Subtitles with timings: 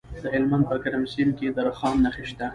[0.21, 2.47] د هلمند په ګرمسیر کې د رخام نښې شته.